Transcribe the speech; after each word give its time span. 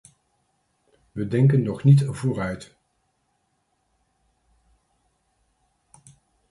We 1.11 1.27
denken 1.27 1.61
nog 1.63 1.83
niet 1.83 2.03
vooruit. 2.05 2.75